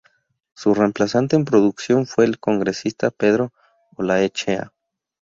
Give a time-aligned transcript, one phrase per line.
[0.55, 3.53] Su reemplazante en Producción fue el congresista Pedro
[3.97, 4.73] Olaechea.